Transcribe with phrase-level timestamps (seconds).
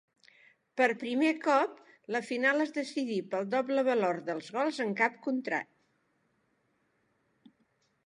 [0.79, 1.75] Per primer cop
[2.15, 7.51] la final es decidí pel doble valor dels gols en camp contrari.